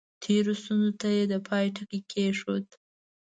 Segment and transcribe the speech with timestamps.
[0.23, 2.67] تېرو ستونزو ته یې د پای ټکی کېښود.